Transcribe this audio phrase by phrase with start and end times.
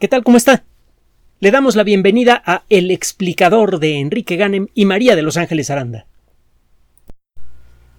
[0.00, 0.24] ¿Qué tal?
[0.24, 0.64] ¿Cómo está?
[1.38, 5.70] Le damos la bienvenida a El explicador de Enrique Ganem y María de Los Ángeles
[5.70, 6.06] Aranda.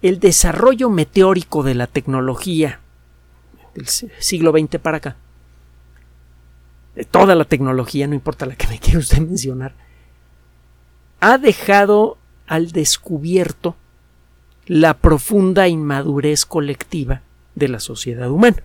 [0.02, 2.80] El desarrollo meteórico de la tecnología
[3.74, 5.16] del siglo XX para acá,
[6.94, 9.74] de toda la tecnología, no importa la que me quiera usted mencionar,
[11.20, 13.74] ha dejado al descubierto
[14.66, 17.22] la profunda inmadurez colectiva
[17.54, 18.62] de la sociedad humana.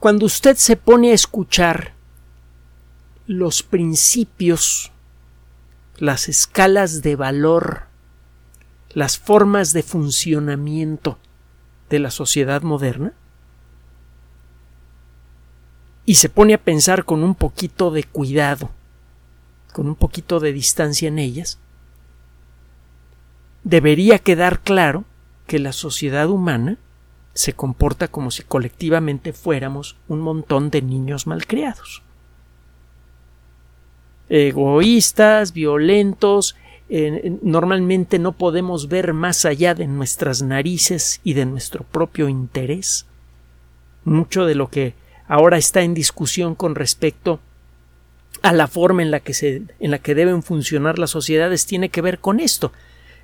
[0.00, 1.92] Cuando usted se pone a escuchar
[3.26, 4.92] los principios,
[5.98, 7.82] las escalas de valor,
[8.94, 11.18] las formas de funcionamiento
[11.90, 13.12] de la sociedad moderna,
[16.06, 18.70] y se pone a pensar con un poquito de cuidado,
[19.74, 21.58] con un poquito de distancia en ellas,
[23.64, 25.04] debería quedar claro
[25.46, 26.78] que la sociedad humana
[27.40, 32.02] se comporta como si colectivamente fuéramos un montón de niños malcriados.
[34.28, 36.54] Egoístas, violentos,
[37.40, 43.06] normalmente no podemos ver más allá de nuestras narices y de nuestro propio interés.
[44.04, 44.92] Mucho de lo que
[45.26, 47.40] ahora está en discusión con respecto
[48.42, 51.88] a la forma en la que se en la que deben funcionar las sociedades tiene
[51.88, 52.70] que ver con esto.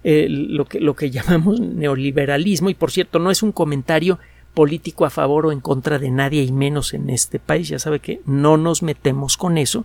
[0.08, 4.20] Eh, lo, que, lo que llamamos neoliberalismo, y por cierto, no es un comentario
[4.54, 7.66] político a favor o en contra de nadie y menos en este país.
[7.70, 9.84] Ya sabe que no nos metemos con eso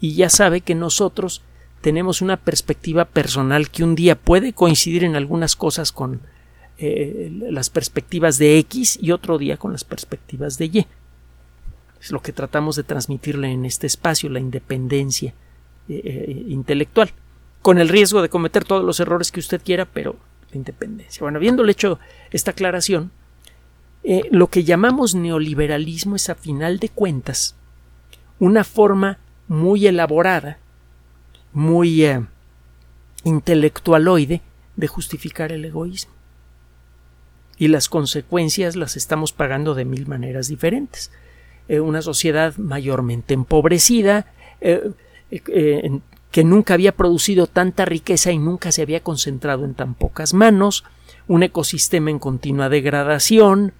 [0.00, 1.42] y ya sabe que nosotros
[1.82, 6.20] tenemos una perspectiva personal que un día puede coincidir en algunas cosas con
[6.78, 10.86] eh, las perspectivas de X y otro día con las perspectivas de Y.
[12.00, 15.32] Es lo que tratamos de transmitirle en este espacio, la independencia
[15.88, 17.12] eh, intelectual
[17.62, 20.16] con el riesgo de cometer todos los errores que usted quiera, pero
[20.50, 21.20] la independencia.
[21.20, 21.98] Bueno, habiéndole hecho
[22.30, 23.10] esta aclaración,
[24.02, 27.54] eh, lo que llamamos neoliberalismo es a final de cuentas
[28.38, 30.58] una forma muy elaborada,
[31.52, 32.24] muy eh,
[33.24, 34.40] intelectualoide
[34.76, 36.12] de justificar el egoísmo.
[37.58, 41.10] Y las consecuencias las estamos pagando de mil maneras diferentes.
[41.68, 44.32] Eh, una sociedad mayormente empobrecida,
[46.30, 50.84] que nunca había producido tanta riqueza y nunca se había concentrado en tan pocas manos,
[51.26, 53.72] un ecosistema en continua degradación,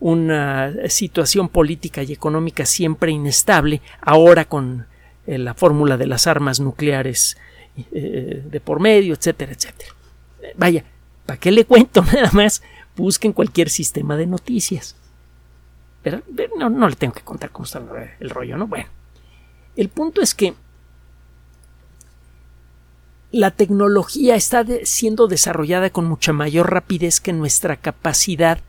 [0.00, 4.86] una situación política y económica siempre inestable, ahora con
[5.26, 7.38] eh, la fórmula de las armas nucleares
[7.92, 9.92] eh, de por medio, etcétera, etcétera.
[10.56, 10.84] Vaya,
[11.24, 12.62] ¿para qué le cuento nada más?
[12.96, 14.96] Busquen cualquier sistema de noticias.
[16.02, 16.22] Pero
[16.58, 17.82] no, no le tengo que contar cómo está
[18.20, 18.66] el rollo, ¿no?
[18.66, 18.90] Bueno,
[19.74, 20.52] el punto es que
[23.34, 28.60] la tecnología está siendo desarrollada con mucha mayor rapidez que nuestra capacidad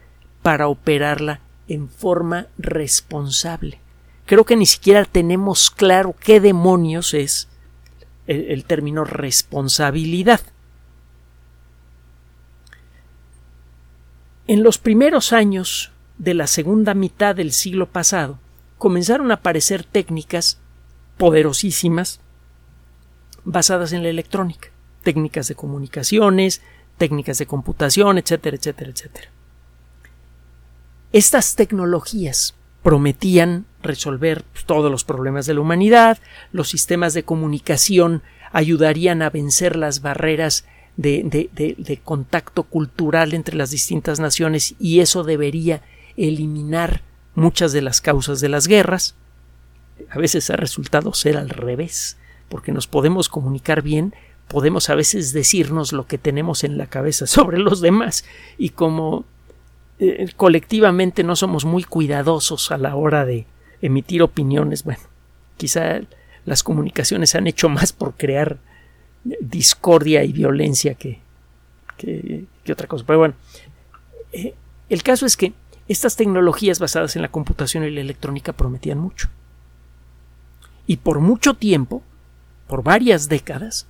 [0.41, 3.79] para operarla en forma responsable.
[4.25, 7.47] Creo que ni siquiera tenemos claro qué demonios es
[8.25, 10.41] el, término responsabilidad.
[14.47, 18.39] En los primeros años de la segunda mitad del siglo pasado
[18.79, 20.59] comenzaron a aparecer técnicas
[21.17, 22.19] poderosísimas
[23.45, 24.69] basadas en la electrónica,
[25.03, 26.61] técnicas de comunicaciones,
[26.97, 29.29] técnicas de computación, etcétera, etcétera, etcétera.
[31.13, 36.19] Estas tecnologías prometían resolver todos los problemas de la humanidad,
[36.51, 40.65] los sistemas de comunicación ayudarían a vencer las barreras
[40.97, 45.81] de, de, de, contacto cultural entre las distintas naciones y eso debería
[46.15, 47.01] eliminar
[47.33, 49.15] muchas de las causas de las guerras.
[50.09, 52.17] A veces ha resultado ser al revés
[52.49, 54.13] porque nos podemos comunicar bien,
[54.47, 58.25] podemos a veces decirnos lo que tenemos en la cabeza sobre los demás
[58.57, 59.25] y como
[59.99, 63.45] eh, colectivamente no somos muy cuidadosos a la hora de
[63.81, 65.01] emitir opiniones, bueno,
[65.57, 66.01] quizá
[66.45, 68.57] las comunicaciones han hecho más por crear
[69.23, 71.19] discordia y violencia que,
[71.97, 73.03] que, otra cosa.
[73.05, 73.33] Pero bueno,
[74.31, 74.53] eh,
[74.89, 75.53] el caso es que
[75.87, 79.29] estas tecnologías basadas en la computación y la electrónica prometían mucho.
[80.87, 82.03] Y por mucho tiempo
[82.67, 83.87] por varias décadas,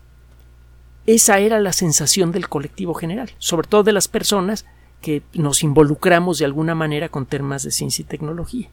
[1.05, 4.65] esa era la sensación del colectivo general, sobre todo de las personas
[5.01, 8.69] que nos involucramos de alguna manera con temas de ciencia y tecnología.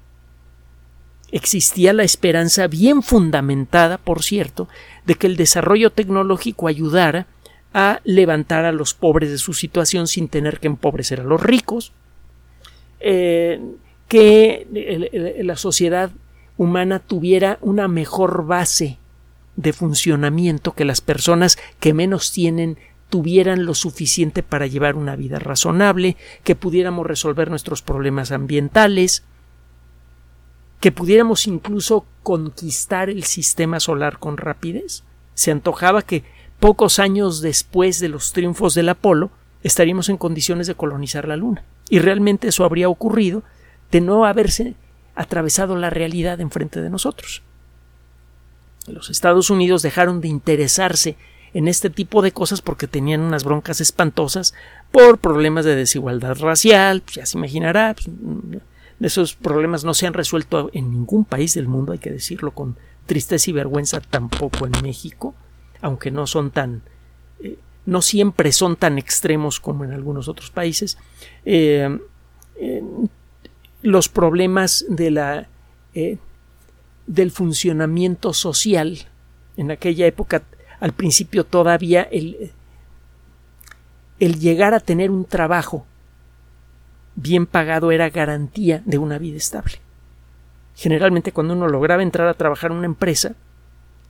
[1.31, 4.69] Existía la esperanza bien fundamentada, por cierto,
[5.07, 7.27] de que el desarrollo tecnológico ayudara
[7.75, 11.93] a levantar a los pobres de su situación sin tener que empobrecer a los ricos,
[13.01, 13.61] eh,
[14.09, 16.11] que la sociedad
[16.59, 18.99] humana tuviera una mejor base
[19.57, 22.79] de funcionamiento que las personas que menos tienen
[23.11, 29.23] tuvieran lo suficiente para llevar una vida razonable, que pudiéramos resolver nuestros problemas ambientales,
[30.81, 35.05] que pudiéramos incluso conquistar el sistema solar con rapidez.
[35.35, 36.25] Se antojaba que
[36.59, 39.31] pocos años después de los triunfos del Apolo
[39.63, 41.65] estaríamos en condiciones de colonizar la Luna.
[41.91, 43.43] Y realmente eso habría ocurrido
[43.91, 44.75] de no haberse
[45.15, 47.43] atravesado la realidad enfrente de nosotros.
[48.89, 51.17] Los Estados Unidos dejaron de interesarse
[51.55, 54.55] en este tipo de cosas porque tenían unas broncas espantosas
[54.91, 58.09] por problemas de desigualdad racial, pues ya se imaginará, pues,
[59.01, 62.77] esos problemas no se han resuelto en ningún país del mundo, hay que decirlo con
[63.07, 65.35] tristeza y vergüenza, tampoco en México,
[65.81, 66.83] aunque no son tan
[67.41, 70.99] eh, no siempre son tan extremos como en algunos otros países.
[71.45, 71.99] Eh,
[73.83, 75.49] los problemas de la
[75.95, 76.19] eh,
[77.07, 78.99] del funcionamiento social
[79.57, 80.43] en aquella época
[80.83, 82.51] al principio todavía el,
[84.19, 85.87] el llegar a tener un trabajo
[87.15, 89.75] bien pagado era garantía de una vida estable.
[90.75, 93.35] Generalmente cuando uno lograba entrar a trabajar en una empresa,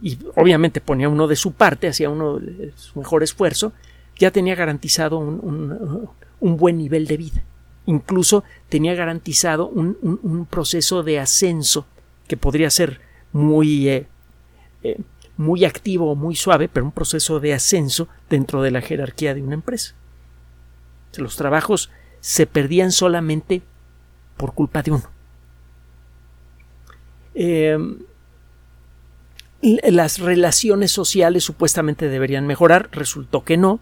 [0.01, 2.41] y obviamente ponía uno de su parte, hacía uno
[2.75, 3.75] su mejor esfuerzo,
[4.17, 6.09] ya tenía garantizado un,
[6.41, 7.43] un, buen nivel de vida.
[7.85, 11.87] Incluso tenía garantizado un, un proceso de ascenso
[12.33, 12.99] que podría ser
[13.33, 14.07] muy, eh,
[14.83, 14.97] eh,
[15.37, 19.43] muy activo o muy suave, pero un proceso de ascenso dentro de la jerarquía de
[19.43, 19.93] una empresa.
[21.19, 21.91] Los trabajos
[22.21, 23.61] se perdían solamente
[24.39, 25.11] por culpa de uno.
[27.35, 27.77] Eh,
[29.61, 33.79] las relaciones sociales supuestamente deberían mejorar, resultó que no.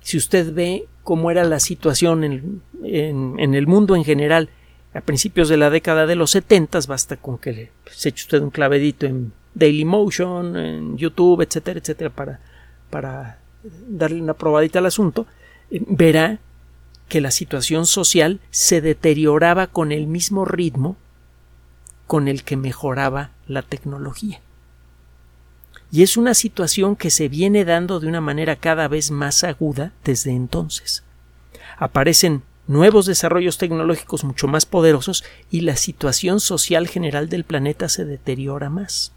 [0.00, 4.48] Si usted ve cómo era la situación en, en, el mundo en general
[4.98, 8.50] a principios de la década de los 70, basta con que se eche usted un
[8.50, 12.40] clavedito en Dailymotion, en YouTube, etcétera, etcétera, para,
[12.90, 13.38] para
[13.88, 15.26] darle una probadita al asunto,
[15.70, 16.40] eh, verá
[17.08, 20.96] que la situación social se deterioraba con el mismo ritmo
[22.08, 24.40] con el que mejoraba la tecnología.
[25.92, 29.92] Y es una situación que se viene dando de una manera cada vez más aguda
[30.04, 31.04] desde entonces.
[31.78, 38.04] Aparecen nuevos desarrollos tecnológicos mucho más poderosos y la situación social general del planeta se
[38.04, 39.12] deteriora más.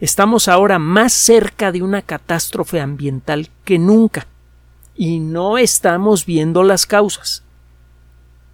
[0.00, 4.28] Estamos ahora más cerca de una catástrofe ambiental que nunca
[4.94, 7.42] y no estamos viendo las causas.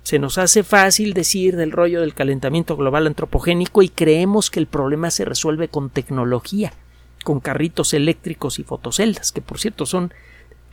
[0.05, 4.67] Se nos hace fácil decir del rollo del calentamiento global antropogénico y creemos que el
[4.67, 6.73] problema se resuelve con tecnología
[7.23, 10.13] con carritos eléctricos y fotoceldas, que por cierto son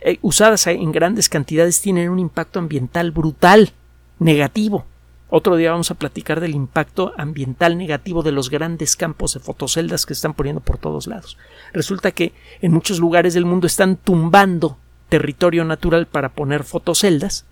[0.00, 3.72] eh, usadas en grandes cantidades, tienen un impacto ambiental brutal,
[4.18, 4.84] negativo.
[5.28, 10.04] Otro día vamos a platicar del impacto ambiental negativo de los grandes campos de fotoceldas
[10.04, 11.38] que están poniendo por todos lados.
[11.72, 14.76] Resulta que en muchos lugares del mundo están tumbando
[15.08, 17.44] territorio natural para poner fotoceldas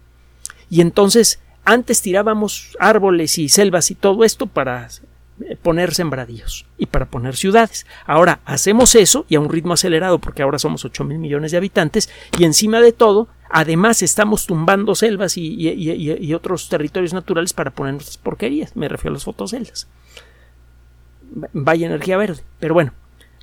[0.71, 4.89] y entonces antes tirábamos árboles y selvas y todo esto para
[5.63, 7.87] poner sembradíos y para poner ciudades.
[8.07, 11.59] Ahora hacemos eso y a un ritmo acelerado porque ahora somos 8 mil millones de
[11.59, 17.95] habitantes y encima de todo además estamos tumbando selvas y, otros territorios naturales para poner
[17.95, 18.77] nuestras porquerías.
[18.77, 19.89] Me refiero a las fotoceldas.
[21.53, 22.43] Vaya energía verde.
[22.59, 22.93] Pero bueno,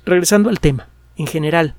[0.04, 0.88] regresando al tema.
[1.16, 1.74] En general,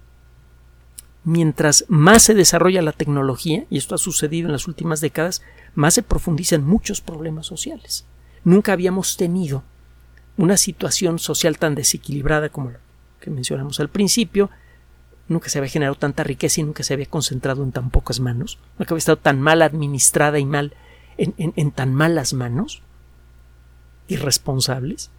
[1.24, 5.44] mientras más se desarrolla la tecnología, y esto ha sucedido en las últimas décadas,
[5.76, 8.08] más se profundizan muchos problemas sociales.
[8.44, 9.64] Nunca habíamos tenido
[10.38, 12.80] una situación social tan desequilibrada como la
[13.20, 14.50] que mencionamos al principio,
[15.28, 18.60] nunca se había generado tanta riqueza y nunca se había concentrado en tan pocas manos,
[18.78, 20.74] nunca había estado tan mal administrada y mal
[21.18, 22.82] en, tan malas manos,
[24.08, 25.10] irresponsables.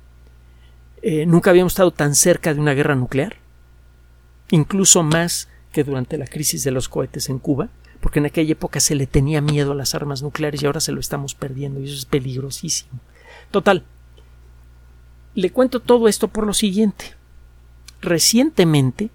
[1.02, 3.36] Eh, nunca habíamos estado tan cerca de una guerra nuclear,
[4.50, 7.68] incluso más que durante la crisis de los cohetes en Cuba,
[8.00, 10.92] porque en aquella época se le tenía miedo a las armas nucleares y ahora se
[10.92, 13.00] lo estamos perdiendo y eso es peligrosísimo.
[13.50, 13.84] Total,
[15.40, 17.14] le cuento todo esto por lo siguiente.
[18.00, 19.10] Recientemente,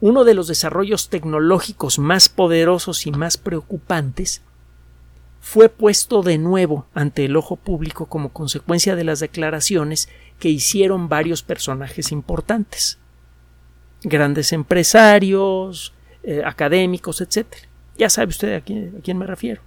[0.00, 4.40] uno de los desarrollos tecnológicos más poderosos y más preocupantes
[5.40, 11.08] fue puesto de nuevo ante el ojo público como consecuencia de las declaraciones que hicieron
[11.08, 12.98] varios personajes importantes
[14.02, 17.46] grandes empresarios, eh, académicos, etc.
[17.98, 19.60] Ya sabe usted a quién, a quién me refiero.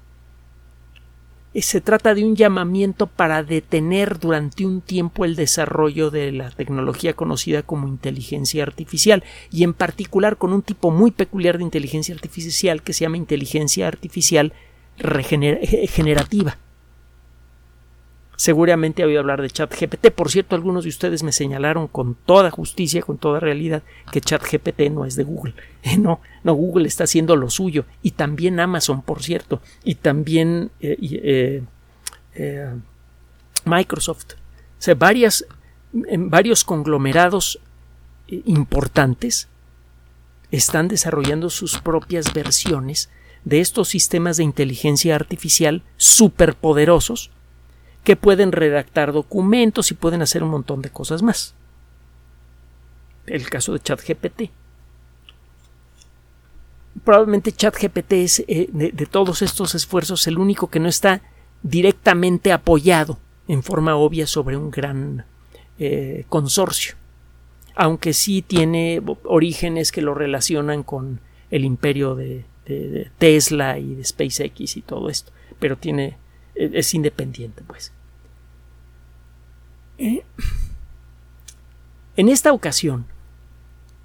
[1.54, 6.50] Eh, se trata de un llamamiento para detener durante un tiempo el desarrollo de la
[6.50, 12.16] tecnología conocida como inteligencia artificial y en particular con un tipo muy peculiar de inteligencia
[12.16, 14.54] artificial que se llama inteligencia artificial
[14.98, 16.58] generativa
[18.36, 20.10] Seguramente ha oído hablar de ChatGPT.
[20.10, 24.90] Por cierto, algunos de ustedes me señalaron con toda justicia, con toda realidad, que ChatGPT
[24.92, 25.54] no es de Google.
[26.00, 27.86] no, no, Google está haciendo lo suyo.
[28.02, 29.62] Y también Amazon, por cierto.
[29.84, 31.64] Y también eh, eh,
[32.36, 32.74] eh,
[33.66, 34.34] Microsoft.
[34.34, 35.46] O sea, varias,
[35.94, 37.60] en varios conglomerados
[38.28, 39.48] eh, importantes
[40.52, 43.10] están desarrollando sus propias versiones
[43.44, 47.32] de estos sistemas de inteligencia artificial superpoderosos
[48.04, 51.56] que pueden redactar documentos y pueden hacer un montón de cosas más.
[53.26, 54.44] El caso de ChatGPT.
[57.04, 61.22] Probablemente ChatGPT es eh, de, todos estos esfuerzos el único que no está
[61.64, 65.26] directamente apoyado en forma obvia sobre un gran
[65.80, 66.96] eh, consorcio,
[67.76, 71.20] aunque sí tiene orígenes que lo relacionan con
[71.50, 76.18] el imperio de, de Tesla y de SpaceX y todo esto, pero tiene
[76.56, 77.92] es independiente, pues.
[79.98, 80.24] Eh,
[82.16, 83.06] en esta ocasión,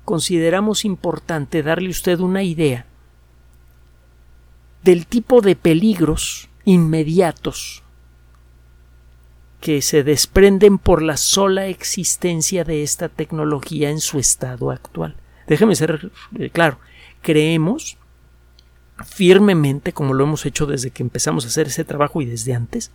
[0.05, 2.87] consideramos importante darle a usted una idea
[4.83, 7.83] del tipo de peligros inmediatos
[9.61, 15.17] que se desprenden por la sola existencia de esta tecnología en su estado actual.
[15.47, 16.79] Déjeme ser eh, claro,
[17.23, 17.99] creemos
[19.07, 22.91] firmemente, como lo hemos hecho desde que empezamos a hacer ese trabajo y desde antes,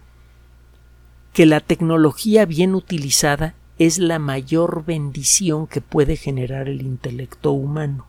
[1.34, 8.08] que la tecnología bien utilizada es la mayor bendición que puede generar el intelecto humano.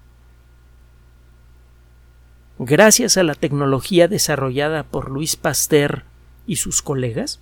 [2.59, 6.05] Gracias a la tecnología desarrollada por Luis Pasteur
[6.47, 7.41] y sus colegas,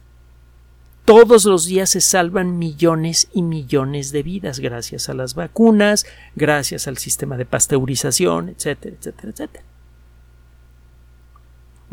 [1.05, 6.07] todos los días se salvan millones y millones de vidas gracias a las vacunas,
[6.37, 9.72] gracias al sistema de pasteurización, etcétera, etcétera, etcétera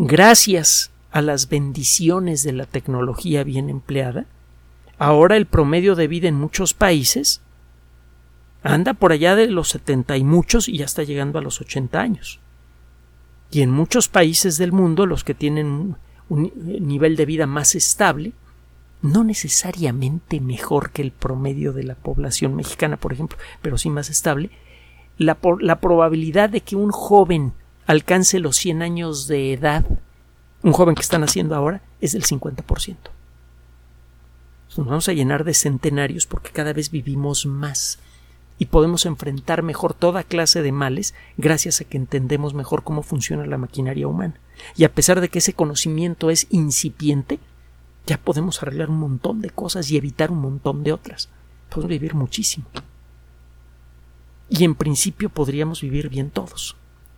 [0.01, 4.27] gracias a las bendiciones de la tecnología bien empleada,
[4.97, 7.41] ahora el promedio de vida en muchos países
[8.63, 11.99] anda por allá de los setenta y muchos y ya está llegando a los ochenta
[11.99, 12.39] años.
[13.51, 15.97] Y en muchos países del mundo, los que tienen
[16.29, 18.31] un nivel de vida más estable,
[19.01, 24.09] no necesariamente mejor que el promedio de la población mexicana, por ejemplo, pero sí más
[24.09, 24.49] estable,
[25.17, 27.51] la, la probabilidad de que un joven
[27.89, 29.83] alcance los 100 años de edad,
[30.61, 32.97] un joven que están haciendo ahora, es del 50%.
[34.77, 37.97] Nos vamos a llenar de centenarios porque cada vez vivimos más
[38.59, 43.47] y podemos enfrentar mejor toda clase de males gracias a que entendemos mejor cómo funciona
[43.47, 44.35] la maquinaria humana.
[44.75, 47.39] Y a pesar de que ese conocimiento es incipiente,
[48.05, 51.29] ya podemos arreglar un montón de cosas y evitar un montón de otras.
[51.69, 52.67] Podemos vivir muchísimo.
[54.47, 56.75] Y en principio podríamos vivir bien todos,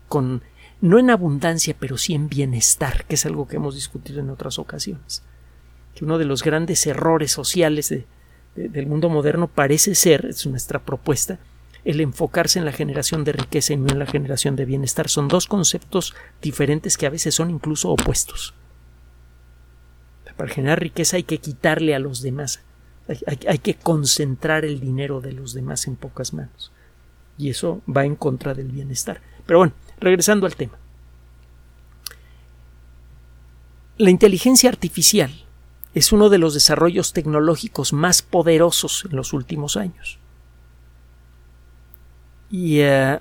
[0.08, 0.42] con
[0.82, 4.58] no en abundancia, pero sí en bienestar, que es algo que hemos discutido en otras
[4.60, 5.24] ocasiones.
[5.96, 7.94] Que uno de los grandes errores sociales
[8.56, 11.40] del mundo moderno parece ser, es nuestra propuesta,
[11.86, 15.08] el enfocarse en la generación de riqueza y no en la generación de bienestar.
[15.08, 18.54] Son dos conceptos diferentes que a veces son incluso opuestos.
[20.36, 22.62] Para generar riqueza hay que quitarle a los demás,
[23.08, 26.72] hay que concentrar el dinero de los demás en pocas manos.
[27.38, 29.22] Y eso va en contra del bienestar.
[29.46, 30.78] Pero bueno, regresando al tema.
[33.98, 35.32] La inteligencia artificial
[35.94, 40.18] es uno de los desarrollos tecnológicos más poderosos en los últimos años.
[42.50, 43.20] Y eh,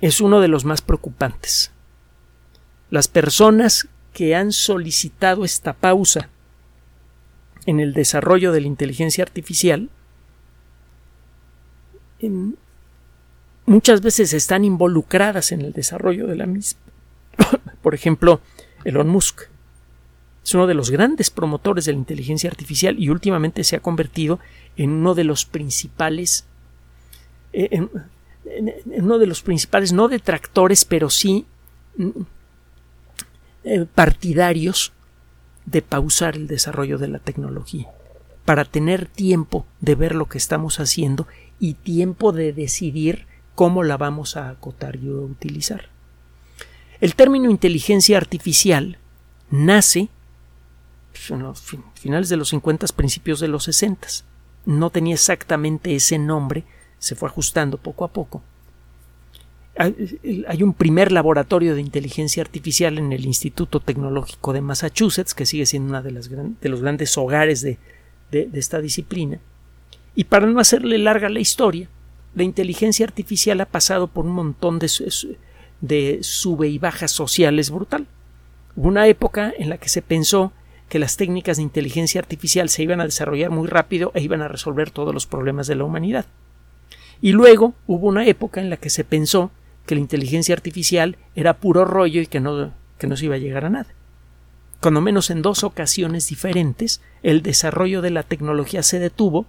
[0.00, 1.72] es uno de los más preocupantes.
[2.90, 6.28] Las personas que han solicitado esta pausa
[7.66, 9.88] en el desarrollo de la inteligencia artificial
[13.66, 16.80] muchas veces están involucradas en el desarrollo de la misma.
[17.82, 18.40] Por ejemplo,
[18.84, 19.42] Elon Musk
[20.44, 24.38] es uno de los grandes promotores de la inteligencia artificial y últimamente se ha convertido
[24.76, 26.44] en uno de los principales
[27.52, 27.90] eh, en,
[29.02, 31.46] uno de los principales no detractores pero sí
[31.96, 32.10] mm,
[33.64, 34.92] eh, partidarios
[35.64, 37.88] de pausar el desarrollo de la tecnología
[38.44, 41.26] para tener tiempo de ver lo que estamos haciendo
[41.58, 45.88] y tiempo de decidir cómo la vamos a acotar y a utilizar.
[47.00, 48.98] El término inteligencia artificial
[49.50, 50.08] nace
[51.12, 51.62] pues, en los
[51.94, 54.08] finales de los 50, principios de los 60.
[54.66, 56.64] No tenía exactamente ese nombre,
[56.98, 58.42] se fue ajustando poco a poco.
[59.76, 65.66] Hay un primer laboratorio de inteligencia artificial en el Instituto Tecnológico de Massachusetts, que sigue
[65.66, 67.78] siendo uno de, los grandes hogares de
[68.30, 69.40] esta disciplina.
[70.14, 71.88] Y para no hacerle larga la historia,
[72.34, 78.06] la inteligencia artificial ha pasado por un montón de, sube y bajas sociales brutal.
[78.76, 80.52] Hubo una época en la que se pensó
[80.88, 84.48] que las técnicas de inteligencia artificial se iban a desarrollar muy rápido e iban a
[84.48, 86.26] resolver todos los problemas de la humanidad.
[87.20, 89.50] Y luego hubo una época en la que se pensó
[89.86, 93.38] que la inteligencia artificial era puro rollo y que no, que no se iba a
[93.38, 93.88] llegar a nada.
[94.80, 99.46] cuando menos en dos ocasiones diferentes, el desarrollo de la tecnología se detuvo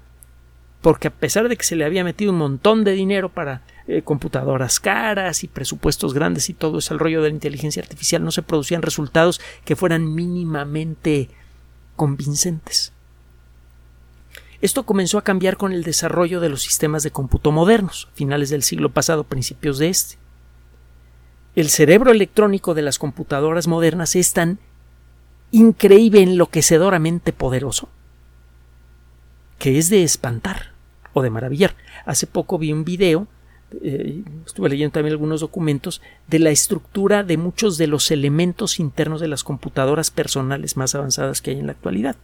[0.86, 4.04] porque a pesar de que se le había metido un montón de dinero para eh,
[4.04, 8.44] computadoras caras y presupuestos grandes y todo ese rollo de la inteligencia artificial, no se
[8.44, 11.32] producían resultados que fueran mínimamente
[11.96, 12.94] convincentes.
[14.62, 18.62] Esto comenzó a cambiar con el desarrollo de los sistemas de cómputo modernos, finales del
[18.62, 20.18] siglo pasado, principios de este.
[21.56, 24.60] El cerebro electrónico de las computadoras modernas es tan
[25.50, 27.90] increíble, enloquecedoramente poderoso,
[29.58, 30.75] que es de espantar
[31.16, 31.76] o de maravillar.
[32.06, 33.28] Hace poco vi un video,
[33.82, 39.22] eh, estuve leyendo también algunos documentos, de la estructura de muchos de los elementos internos
[39.22, 42.18] de las computadoras personales más avanzadas que hay en la actualidad.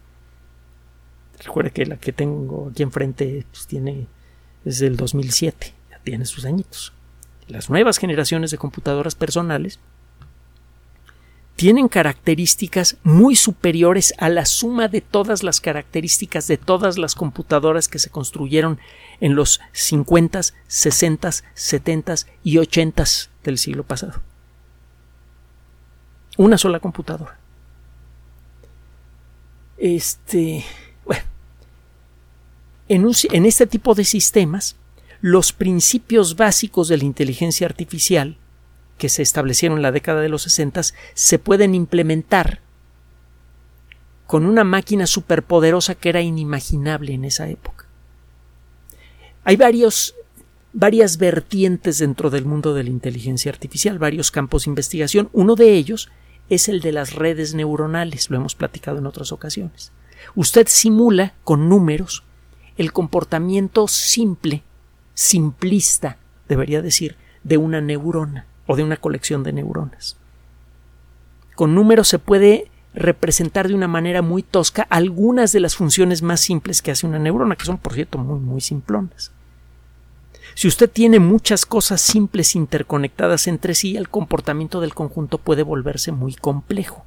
[1.42, 4.08] Recuerde que la que tengo aquí enfrente pues, tiene
[4.66, 6.92] es del 2007, ya tiene sus añitos.
[7.48, 9.80] Las nuevas generaciones de computadoras personales
[11.62, 17.88] tienen características muy superiores a la suma de todas las características de todas las computadoras
[17.88, 18.80] que se construyeron
[19.20, 23.04] en los 50, 60, 70 y 80
[23.44, 24.24] del siglo pasado.
[26.36, 27.38] Una sola computadora.
[29.78, 30.66] Este,
[31.06, 31.24] bueno,
[32.90, 34.78] en, en este tipo de sistemas,
[35.22, 38.36] los principios básicos de la inteligencia artificial
[38.98, 40.82] que se establecieron en la década de los 60
[41.14, 42.60] se pueden implementar
[44.28, 47.86] con una máquina superpoderosa que era inimaginable en esa época.
[49.44, 50.16] Hay varios,
[50.72, 55.30] varias vertientes dentro del mundo de la inteligencia artificial, varios campos de investigación.
[55.34, 56.10] Uno de ellos
[56.50, 59.92] es el de las redes neuronales, lo hemos platicado en otras ocasiones.
[60.36, 62.24] Usted simula con números
[62.78, 64.64] el comportamiento simple,
[65.14, 66.18] simplista,
[66.48, 70.18] debería decir, de una neurona o de una colección de neuronas.
[71.56, 76.42] Con números se puede representar de una manera muy tosca algunas de las funciones más
[76.42, 79.32] simples que hace una neurona, que son por cierto muy muy simplonas.
[80.56, 86.12] Si usted tiene muchas cosas simples interconectadas entre sí, el comportamiento del conjunto puede volverse
[86.12, 87.06] muy complejo.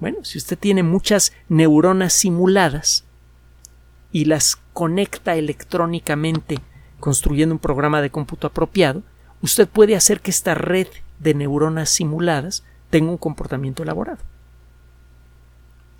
[0.00, 3.04] Bueno, si usted tiene muchas neuronas simuladas
[4.12, 6.58] y las conecta electrónicamente
[6.98, 9.02] construyendo un programa de cómputo apropiado,
[9.42, 14.18] usted puede hacer que esta red de neuronas simuladas tenga un comportamiento elaborado.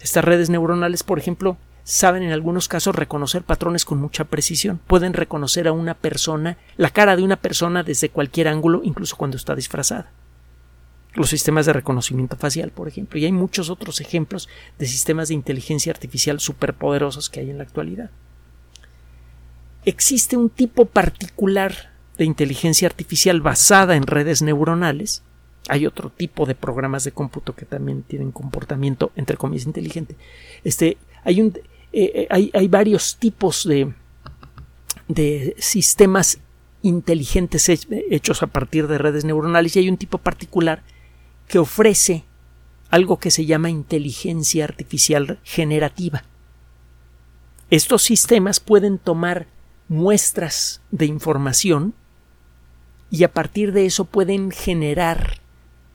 [0.00, 4.80] Estas redes neuronales, por ejemplo, saben en algunos casos reconocer patrones con mucha precisión.
[4.86, 9.36] Pueden reconocer a una persona, la cara de una persona desde cualquier ángulo, incluso cuando
[9.36, 10.10] está disfrazada.
[11.14, 14.48] Los sistemas de reconocimiento facial, por ejemplo, y hay muchos otros ejemplos
[14.78, 18.10] de sistemas de inteligencia artificial superpoderosos que hay en la actualidad.
[19.84, 21.89] Existe un tipo particular
[22.20, 25.22] de inteligencia artificial basada en redes neuronales.
[25.68, 30.16] Hay otro tipo de programas de cómputo que también tienen comportamiento, entre comillas, inteligente.
[30.62, 31.58] Este, hay, un,
[31.94, 33.94] eh, eh, hay, varios tipos de,
[35.08, 36.40] de sistemas
[36.82, 40.82] inteligentes hechos a partir de redes neuronales y hay un tipo particular
[41.48, 42.24] que ofrece
[42.90, 46.24] algo que se llama inteligencia artificial generativa.
[47.70, 49.46] Estos sistemas pueden tomar
[49.88, 51.94] muestras de información
[53.10, 55.40] y a partir de eso pueden generar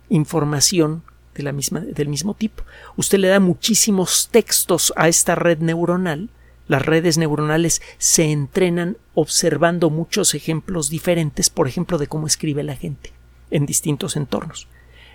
[0.10, 2.64] información de la misma, del mismo tipo.
[2.98, 6.30] Usted le da muchísimos textos a esta red neuronal.
[6.68, 12.76] Las redes neuronales se entrenan observando muchos ejemplos diferentes, por ejemplo, de cómo escribe la
[12.76, 13.14] gente
[13.52, 14.68] en distintos entornos,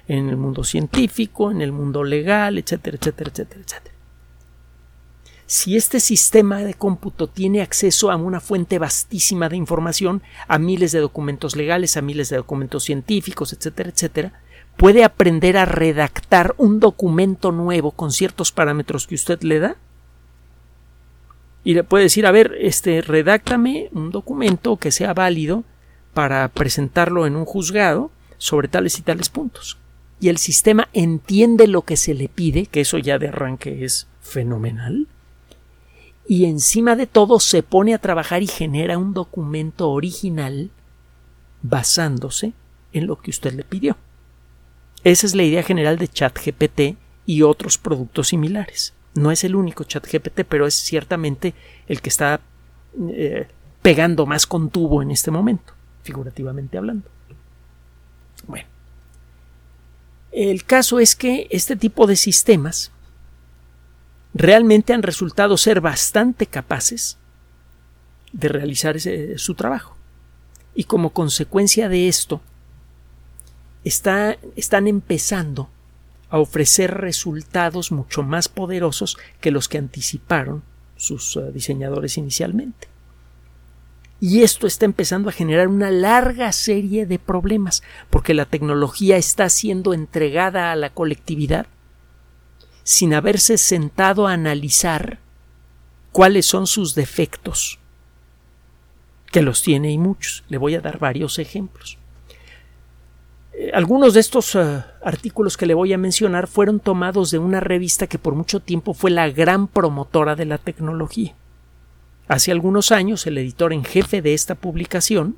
[0.07, 4.00] en el mundo científico, en el mundo legal, etcétera, etcétera, etcétera, etcétera
[5.51, 10.93] si este sistema de cómputo tiene acceso a una fuente vastísima de información, a miles
[10.93, 14.33] de documentos legales, a miles de documentos científicos, etcétera, etcétera,
[14.77, 19.77] puede aprender a redactar un documento nuevo con ciertos parámetros que usted le da
[21.65, 25.65] y le puede decir, a ver, este, redáctame un documento que sea válido
[26.15, 29.79] para presentarlo en un juzgado sobre tales y tales puntos.
[30.21, 34.07] Y el sistema entiende lo que se le pide, que eso ya de arranque es
[34.21, 35.09] fenomenal,
[36.31, 40.71] y encima de todo se pone a trabajar y genera un documento original
[41.61, 42.53] basándose
[42.93, 43.97] en lo que usted le pidió.
[45.03, 48.95] Esa es la idea general de ChatGPT y otros productos similares.
[49.17, 51.53] No es el único ChatGPT, pero es ciertamente
[51.89, 52.41] el que está
[53.09, 53.49] eh,
[53.83, 55.73] pegando más con tubo en este momento,
[56.05, 57.09] figurativamente hablando.
[58.47, 58.69] Bueno,
[60.31, 62.93] el caso es que este tipo de sistemas
[64.35, 67.19] realmente han resultado ser bastante capaces
[68.33, 68.97] de realizar
[69.37, 69.97] su trabajo.
[70.75, 72.41] Y como consecuencia de esto,
[73.85, 75.69] están empezando
[76.31, 80.63] a ofrecer resultados mucho más poderosos que los que anticiparon
[80.97, 82.89] sus uh, diseñadores inicialmente.
[84.21, 89.49] Y esto está empezando a generar una larga serie de problemas, porque la tecnología está
[89.49, 91.67] siendo entregada a la colectividad
[92.91, 95.21] sin haberse sentado a analizar
[96.11, 97.79] cuáles son sus defectos,
[99.31, 100.43] que los tiene y muchos.
[100.49, 101.99] Le voy a dar varios ejemplos.
[103.53, 107.61] Eh, algunos de estos uh, artículos que le voy a mencionar fueron tomados de una
[107.61, 111.37] revista que por mucho tiempo fue la gran promotora de la tecnología.
[112.27, 115.37] Hace algunos años el editor en jefe de esta publicación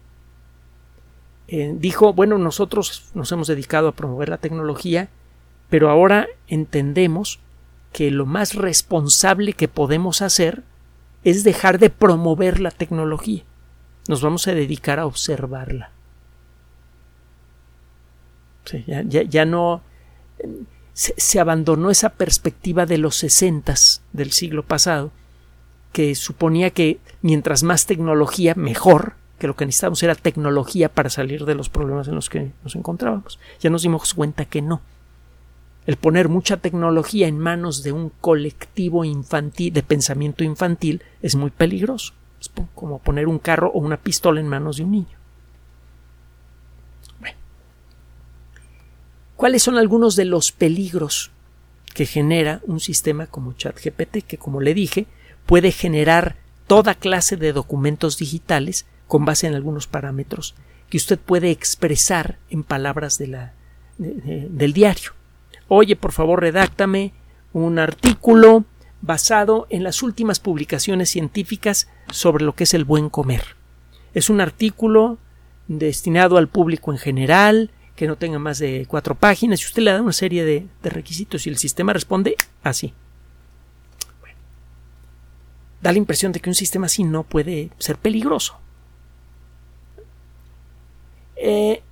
[1.49, 5.11] eh, dijo, bueno, nosotros nos hemos dedicado a promover la tecnología,
[5.73, 7.41] pero ahora entendemos
[7.95, 10.65] que lo más responsable que podemos hacer
[11.25, 13.43] es dejar de promover la tecnología.
[14.07, 15.91] Nos vamos a dedicar a observarla.
[18.87, 19.81] ya, no
[20.93, 25.11] se, se, abandonó esa perspectiva de los sesentas del siglo pasado
[25.93, 31.47] que suponía que mientras más tecnología, mejor, que lo que necesitábamos era tecnología para salir
[31.47, 33.39] de los problemas en los que nos encontrábamos.
[33.61, 34.83] Ya nos dimos cuenta que no.
[35.87, 41.51] El poner mucha tecnología en manos de un colectivo infantil, de pensamiento infantil, es muy
[41.51, 42.15] peligroso.
[42.41, 45.19] Es como poner un carro o una pistola en manos de un niño.
[47.21, 47.37] Bueno.
[49.37, 51.31] ¿Cuáles son algunos de los peligros
[51.95, 55.07] que genera un sistema como ChatGPT, que como le dije,
[55.47, 60.55] puede generar toda clase de documentos digitales con base en algunos parámetros
[60.89, 63.55] que usted puede expresar en palabras de la,
[63.99, 65.13] del diario.
[65.75, 67.15] Oye, por favor, redáctame
[67.55, 68.67] un artículo
[69.01, 73.57] basado en las últimas publicaciones científicas sobre lo que es el buen comer.
[74.13, 75.17] Es un artículo
[75.69, 79.93] destinado al público en general, que no tenga más de cuatro páginas, y usted le
[79.93, 82.93] da una serie de, requisitos y el sistema responde así
[85.81, 88.59] da la impresión de que un sistema así no puede ser peligroso.
[91.35, 91.83] Eh,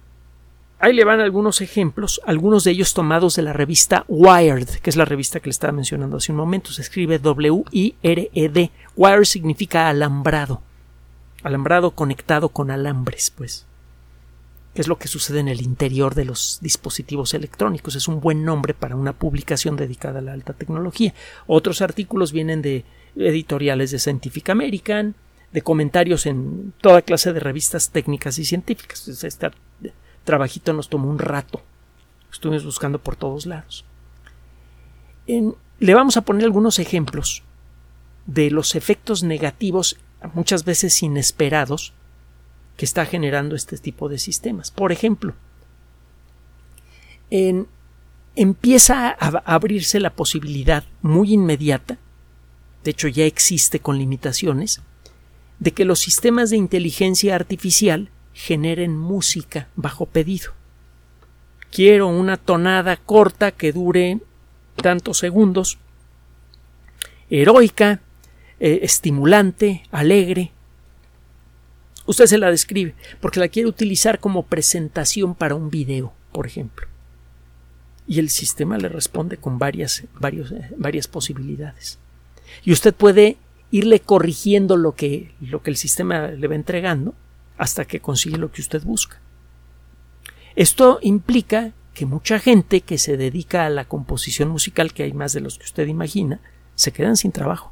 [0.81, 4.97] ahí le van algunos ejemplos, algunos de ellos tomados de la revista Wired, que es
[4.97, 6.73] la revista que le estaba mencionando hace un momento.
[6.73, 8.71] Se escribe W-I-R-E-D.
[8.97, 10.63] Wired significa alambrado.
[11.43, 13.67] Alambrado conectado con alambres, pues.
[14.75, 17.97] ¿Qué es lo que sucede en el interior de los dispositivos electrónicos?
[17.97, 21.13] Es un buen nombre para una publicación dedicada a la alta tecnología.
[21.47, 22.85] Otros artículos vienen de
[23.17, 25.17] editoriales de Scientific American,
[25.53, 29.09] de comentarios en toda clase de revistas técnicas y científicas.
[29.09, 29.51] Este
[30.25, 31.63] trabajito nos tomó un rato.
[32.33, 33.85] Estuvimos buscando por todos lados.
[35.27, 37.43] le vamos a poner algunos ejemplos
[38.27, 39.99] de los efectos negativos,
[40.35, 41.93] muchas veces inesperados,
[42.77, 44.71] que está generando este tipo de sistemas.
[44.71, 45.35] Por ejemplo,
[48.37, 51.99] empieza a abrirse la posibilidad muy inmediata
[52.85, 54.81] de hecho ya existe con limitaciones,
[55.59, 58.09] de que los sistemas de inteligencia artificial
[58.41, 60.53] generen música bajo pedido.
[61.71, 64.19] Quiero una tonada corta que dure
[64.77, 65.79] tantos segundos,
[67.29, 68.01] heroica,
[68.59, 70.53] eh, estimulante, alegre.
[72.07, 76.87] Usted se la describe porque la quiere utilizar como presentación para un video, por ejemplo.
[78.09, 80.09] Y el sistema le responde con varias, eh,
[80.77, 81.99] varias posibilidades
[82.65, 83.37] y usted puede
[83.71, 87.15] irle corrigiendo lo que, lo que el sistema le va entregando
[87.61, 89.21] hasta que consigue lo que usted busca.
[90.57, 95.35] Esto implica que mucha gente que se dedica a la composición musical, que hay más
[95.35, 96.41] de los que usted imagina,
[96.75, 97.71] se quedan sin trabajo.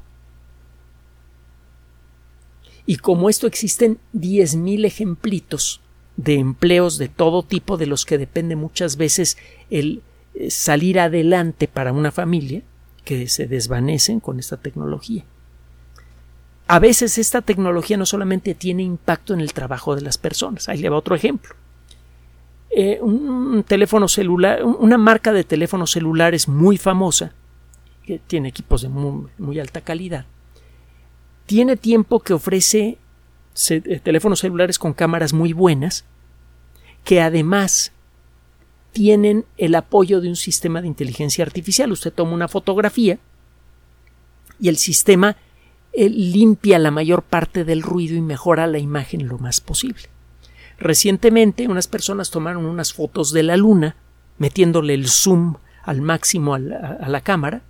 [2.85, 5.81] Y como esto existen 10.000 ejemplitos
[6.19, 9.39] de empleos de todo tipo de los que depende muchas veces
[9.71, 10.03] el
[10.35, 12.63] eh, salir adelante para una familia,
[13.07, 15.25] que se desvanecen con esta tecnología.
[16.69, 20.69] A veces esta tecnología no solamente tiene impacto en el trabajo de las personas.
[20.69, 21.55] Ahí le va otro ejemplo.
[22.71, 27.33] Eh, un teléfono celular, una marca de teléfonos celulares muy famosa,
[28.05, 30.27] que tiene equipos de muy, alta calidad,
[31.47, 32.99] tiene tiempo que ofrece
[33.71, 36.05] eh, teléfonos celulares con cámaras muy buenas,
[37.05, 37.93] que además
[38.93, 41.91] tienen el apoyo de un sistema de inteligencia artificial.
[41.91, 43.19] Usted toma una fotografía
[44.61, 45.37] y el sistema
[45.93, 50.09] eh, limpia la mayor parte del ruido y mejora la imagen lo más posible.
[50.79, 53.97] Recientemente unas personas tomaron unas fotos de la luna
[54.39, 57.63] metiéndole el zoom al máximo a la, cámara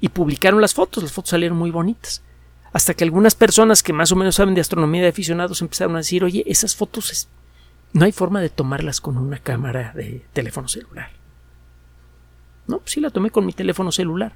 [0.00, 1.02] y publicaron las fotos.
[1.02, 2.22] Las fotos salieron muy bonitas.
[2.72, 5.98] Hasta que algunas personas que más o menos saben de astronomía de aficionados empezaron a
[5.98, 7.28] decir, oye, esas fotos
[7.92, 11.10] no hay forma de tomarlas con una cámara de teléfono celular.
[12.66, 14.34] No, pues sí la tomé con mi teléfono celular.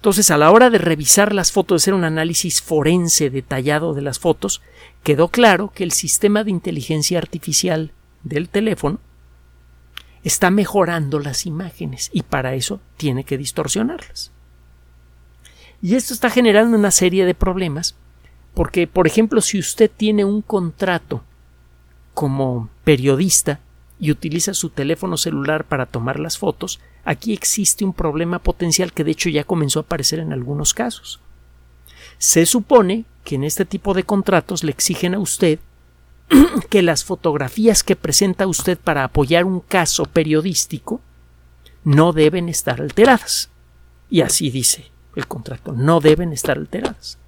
[0.00, 4.00] Entonces, a la hora de revisar las fotos, de hacer un análisis forense detallado de
[4.00, 4.62] las fotos,
[5.02, 8.98] quedó claro que el sistema de inteligencia artificial del teléfono
[10.24, 14.32] está mejorando las imágenes y para eso tiene que distorsionarlas.
[15.82, 17.94] Y esto está generando una serie de problemas
[18.54, 21.22] porque, por ejemplo, si usted tiene un contrato
[22.14, 23.60] como periodista
[24.00, 29.04] y utiliza su teléfono celular para tomar las fotos, aquí existe un problema potencial que
[29.04, 31.20] de hecho ya comenzó a aparecer en algunos casos.
[32.18, 35.58] Se supone que en este tipo de contratos le exigen a usted
[36.70, 41.00] que las fotografías que presenta usted para apoyar un caso periodístico
[41.84, 43.50] no deben estar alteradas.
[44.08, 47.18] Y así dice el contrato, no deben estar alteradas.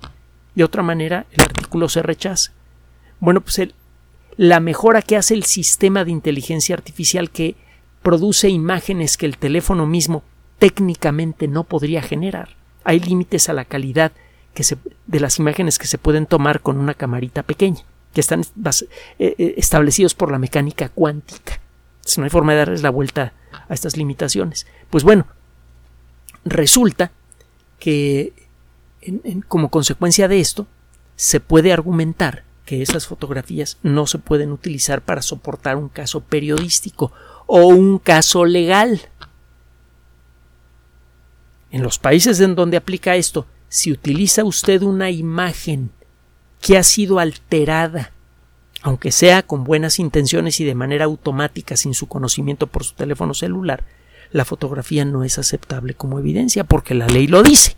[0.54, 2.52] De otra manera, el artículo se rechaza.
[3.18, 3.74] Bueno, pues el,
[4.37, 7.57] la mejora que hace el sistema de inteligencia artificial que
[8.03, 10.23] produce imágenes que el teléfono mismo
[10.59, 12.57] técnicamente no podría generar.
[12.85, 14.12] Hay límites a la calidad
[15.07, 18.85] de las imágenes que se pueden tomar con una camarita pequeña, que están eh,
[19.18, 21.61] eh, establecidos por la mecánica cuántica.
[22.16, 23.33] no hay forma de darles la vuelta
[23.68, 24.66] a estas limitaciones.
[24.90, 25.27] Pues bueno,
[26.45, 27.12] resulta
[27.79, 28.33] que
[29.49, 30.66] como consecuencia de esto,
[31.16, 37.12] se puede argumentar que esas fotografías no se pueden utilizar para soportar un caso periodístico
[37.46, 39.01] o un caso legal.
[41.70, 45.90] En los países en donde aplica esto, si utiliza usted una imagen
[46.61, 48.12] que ha sido alterada,
[48.83, 53.33] aunque sea con buenas intenciones y de manera automática sin su conocimiento por su teléfono
[53.35, 53.85] celular,
[54.31, 57.77] la fotografía no es aceptable como evidencia porque la ley lo dice.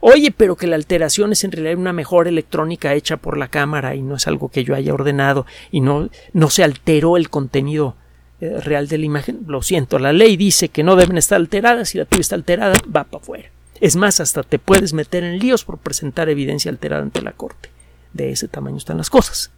[0.00, 3.94] Oye, pero que la alteración es en realidad una mejor electrónica hecha por la cámara
[3.94, 7.96] y no es algo que yo haya ordenado y no, no se alteró el contenido
[8.40, 9.44] eh, real de la imagen.
[9.46, 11.88] Lo siento, la ley dice que no deben estar alteradas.
[11.90, 13.50] Si la tuya está alterada, va para afuera.
[13.80, 17.70] Es más, hasta te puedes meter en líos por presentar evidencia alterada ante la corte.
[18.12, 19.50] De ese tamaño están las cosas.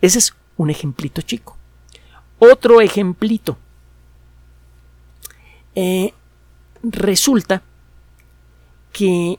[0.00, 1.56] Ese es un ejemplito chico.
[2.38, 3.58] Otro ejemplito.
[5.74, 6.12] Eh,
[6.82, 7.62] resulta
[8.92, 9.38] que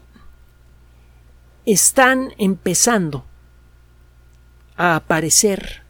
[1.65, 3.25] están empezando
[4.77, 5.83] a aparecer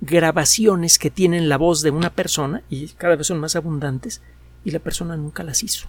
[0.00, 4.22] grabaciones que tienen la voz de una persona y cada vez son más abundantes
[4.64, 5.88] y la persona nunca las hizo.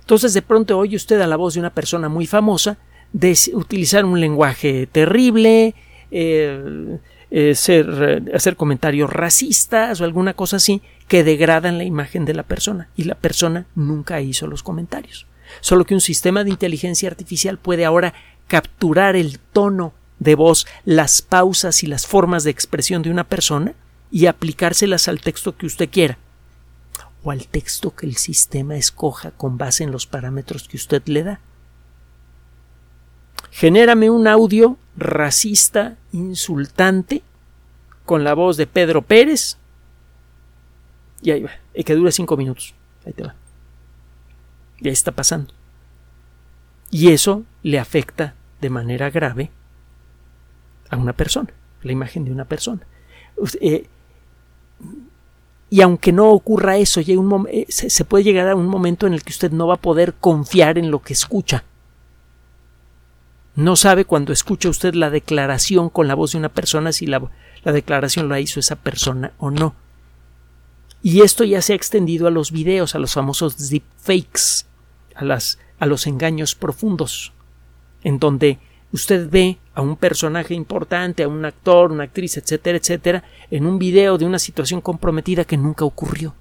[0.00, 2.78] Entonces de pronto oye usted a la voz de una persona muy famosa
[3.12, 5.74] de utilizar un lenguaje terrible,
[6.10, 6.98] eh,
[7.30, 7.54] eh,
[8.34, 13.04] hacer comentarios racistas o alguna cosa así que degradan la imagen de la persona y
[13.04, 15.26] la persona nunca hizo los comentarios
[15.60, 18.14] solo que un sistema de inteligencia artificial puede ahora
[18.48, 23.74] capturar el tono de voz, las pausas y las formas de expresión de una persona
[24.10, 26.18] y aplicárselas al texto que usted quiera
[27.22, 31.24] o al texto que el sistema escoja con base en los parámetros que usted le
[31.24, 31.40] da.
[33.50, 37.22] Genérame un audio racista, insultante,
[38.04, 39.58] con la voz de Pedro Pérez,
[41.22, 42.74] y ahí va, y que dure cinco minutos.
[43.04, 43.34] Ahí te va.
[44.80, 45.52] Ya está pasando.
[46.90, 49.50] Y eso le afecta de manera grave
[50.90, 51.50] a una persona,
[51.82, 52.86] la imagen de una persona.
[53.60, 53.86] Eh,
[55.68, 59.22] y aunque no ocurra eso, un eh, se, puede llegar a un momento en el
[59.22, 61.64] que usted no va a poder confiar en lo que escucha.
[63.56, 67.22] No sabe cuando escucha usted la declaración con la voz de una persona si la,
[67.64, 69.74] la declaración la hizo esa persona o no.
[71.06, 74.66] Y esto ya se ha extendido a los videos, a los famosos deepfakes,
[75.14, 75.38] a,
[75.78, 77.32] a los engaños profundos,
[78.02, 78.58] en donde
[78.90, 83.78] usted ve a un personaje importante, a un actor, una actriz, etcétera, etcétera, en un
[83.78, 86.34] video de una situación comprometida que nunca ocurrió.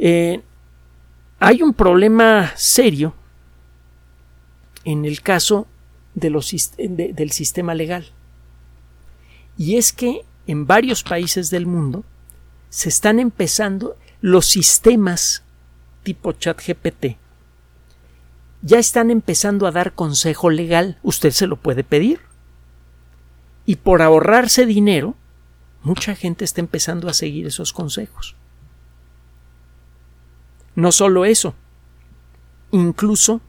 [0.00, 0.42] Eh,
[1.38, 3.14] hay un problema serio
[4.84, 5.68] en el caso
[6.14, 8.06] del sistema legal.
[9.56, 12.04] Y es que en varios países del mundo
[12.70, 15.42] se están empezando los sistemas
[16.02, 17.16] tipo ChatGPT
[18.64, 20.98] ya están empezando a dar consejo legal.
[21.02, 22.20] Usted se lo puede pedir.
[23.66, 25.14] Y por ahorrarse dinero,
[25.82, 28.36] mucha gente está empezando a seguir esos consejos.
[30.74, 31.54] No solo eso,
[32.72, 33.42] incluso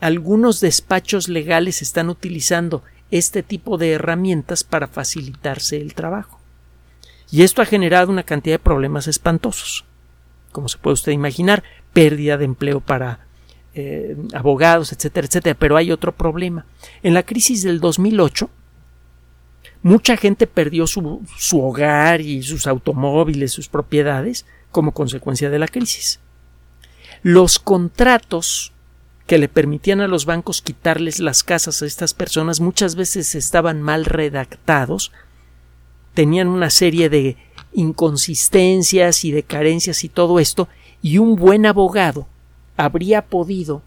[0.00, 6.40] algunos despachos legales están utilizando este tipo de herramientas para facilitarse el trabajo.
[7.30, 9.84] Y esto ha generado una cantidad de problemas espantosos.
[10.52, 13.20] Como se puede usted imaginar, pérdida de empleo para
[13.74, 15.56] eh, abogados, etcétera, etcétera.
[15.58, 16.66] Pero hay otro problema.
[17.02, 18.50] En la crisis del 2008,
[19.82, 25.68] Mucha gente perdió su, su hogar y sus automóviles, sus propiedades, como consecuencia de la
[25.68, 26.20] crisis.
[27.22, 28.72] Los contratos
[29.30, 33.80] que le permitían a los bancos quitarles las casas a estas personas muchas veces estaban
[33.80, 35.12] mal redactados,
[36.14, 37.36] tenían una serie de
[37.72, 40.66] inconsistencias y de carencias y todo esto,
[41.00, 42.26] y un buen abogado
[42.76, 43.82] habría podido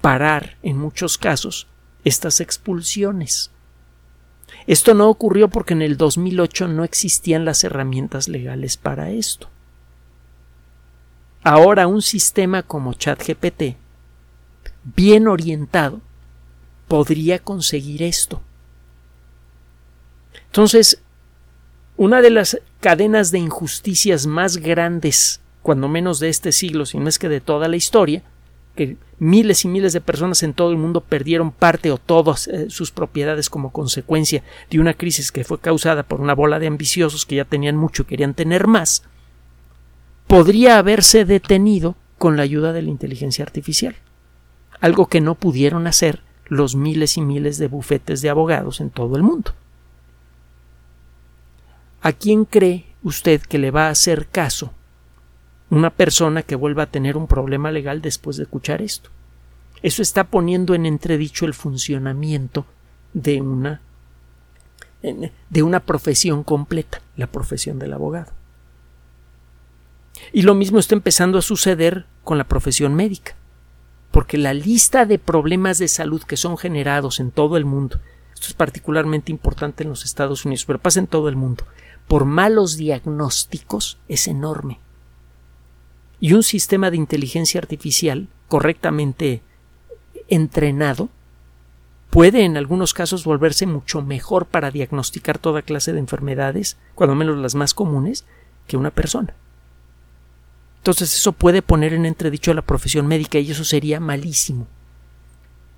[0.00, 1.66] parar en muchos casos
[2.02, 3.50] estas expulsiones.
[4.66, 9.50] Esto no ocurrió porque en el 2008 no existían las herramientas legales para esto.
[11.42, 13.81] Ahora un sistema como ChatGPT,
[14.84, 16.00] bien orientado,
[16.88, 18.42] podría conseguir esto.
[20.46, 21.00] Entonces,
[21.96, 27.08] una de las cadenas de injusticias más grandes, cuando menos de este siglo, si no
[27.08, 28.22] es que de toda la historia,
[28.74, 32.70] que miles y miles de personas en todo el mundo perdieron parte o todas eh,
[32.70, 37.26] sus propiedades como consecuencia de una crisis que fue causada por una bola de ambiciosos
[37.26, 39.04] que ya tenían mucho y querían tener más,
[40.26, 43.94] podría haberse detenido con la ayuda de la inteligencia artificial,
[44.82, 49.16] algo que no pudieron hacer los miles y miles de bufetes de abogados en todo
[49.16, 49.52] el mundo.
[52.02, 54.72] ¿A quién cree usted que le va a hacer caso
[55.72, 59.08] una persona que vuelva a tener un problema legal después de escuchar esto.
[59.82, 62.66] Eso está poniendo en entredicho el funcionamiento
[63.14, 63.80] de una
[65.48, 68.30] de una profesión completa, la profesión del abogado.
[70.32, 73.34] Y lo mismo está empezando a suceder con la profesión médica,
[74.12, 77.98] porque la lista de problemas de salud que son generados en todo el mundo,
[78.32, 81.64] esto es particularmente importante en los Estados Unidos, pero pasa en todo el mundo,
[82.06, 84.78] por malos diagnósticos es enorme
[86.22, 89.42] y un sistema de inteligencia artificial correctamente
[90.28, 91.08] entrenado
[92.10, 97.38] puede en algunos casos volverse mucho mejor para diagnosticar toda clase de enfermedades, cuando menos
[97.38, 98.24] las más comunes,
[98.68, 99.34] que una persona.
[100.82, 104.66] Entonces eso puede poner en entredicho a la profesión médica y eso sería malísimo.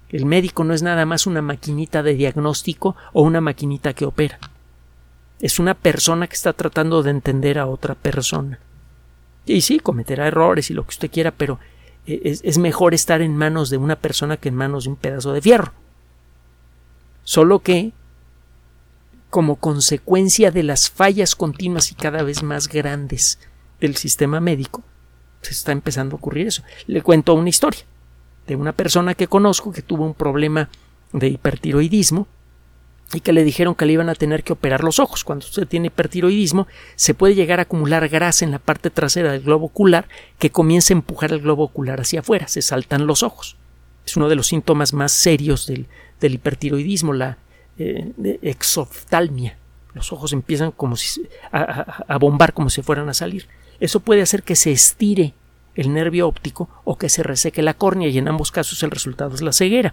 [0.09, 4.39] El médico no es nada más una maquinita de diagnóstico o una maquinita que opera.
[5.41, 8.59] Es una persona que está tratando de entender a otra persona.
[9.45, 11.59] Y sí, cometerá errores y lo que usted quiera, pero
[12.07, 15.35] eh, es, mejor estar en manos de una persona que en manos de un pedazo
[15.35, 15.75] de fierro.
[17.25, 17.93] Solo que,
[19.29, 23.39] como consecuencia de las fallas continuas y cada vez más grandes
[23.81, 24.83] del sistema médico,
[25.51, 26.63] está empezando a ocurrir eso.
[26.87, 27.83] Le cuento una historia
[28.47, 30.69] de una persona que conozco que tuvo un problema
[31.13, 32.27] de hipertiroidismo
[33.13, 35.25] y que le dijeron que le iban a tener que operar los ojos.
[35.25, 39.43] Cuando usted tiene hipertiroidismo, se puede llegar a acumular grasa en la parte trasera del
[39.43, 43.57] globo ocular que comienza a empujar el globo ocular hacia afuera, se saltan los ojos.
[44.05, 45.87] Es uno de los síntomas más serios del,
[46.21, 47.39] hipertiroidismo, la
[47.79, 49.57] eh, exoftalmia.
[49.95, 50.97] Los ojos empiezan como
[51.53, 53.47] a bombar como si fueran a salir.
[53.85, 55.35] Eso puede hacer que se estire
[55.75, 59.35] el nervio óptico o que se reseque la córnea y en ambos casos el resultado
[59.35, 59.93] es la ceguera.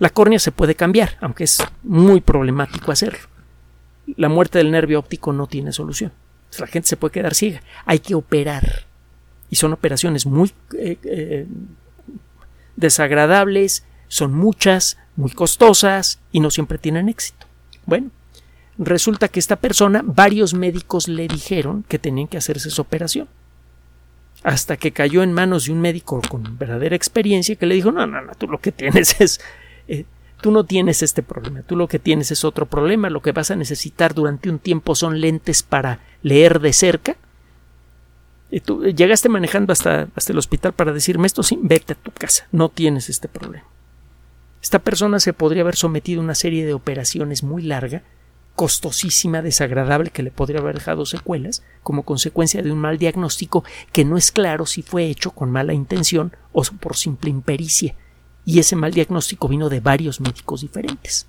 [0.00, 3.20] La córnea se puede cambiar, aunque es muy problemático hacerlo.
[4.16, 6.10] La muerte del nervio óptico no tiene solución.
[6.58, 7.62] La gente se puede quedar ciega.
[7.86, 8.86] Hay que operar.
[9.50, 11.46] Y son operaciones muy eh, eh,
[12.74, 17.46] desagradables, son muchas, muy costosas y no siempre tienen éxito.
[17.86, 18.10] Bueno,
[18.78, 23.28] resulta que esta persona, varios médicos le dijeron que tenían que hacerse esa operación.
[24.44, 28.06] Hasta que cayó en manos de un médico con verdadera experiencia que le dijo, no,
[28.06, 29.40] no, no, tú lo que tienes es
[29.88, 30.04] eh,
[30.40, 33.50] tú no tienes este problema, tú lo que tienes es otro problema, lo que vas
[33.50, 37.16] a necesitar durante un tiempo son lentes para leer de cerca.
[38.50, 42.10] Y tú llegaste manejando hasta, hasta el hospital para decirme esto, sí, vete a tu
[42.12, 43.64] casa, no tienes este problema.
[44.62, 48.02] Esta persona se podría haber sometido a una serie de operaciones muy larga,
[48.58, 54.04] costosísima, desagradable, que le podría haber dejado secuelas, como consecuencia de un mal diagnóstico que
[54.04, 57.94] no es claro si fue hecho con mala intención o por simple impericia
[58.44, 61.28] y ese mal diagnóstico vino de varios médicos diferentes.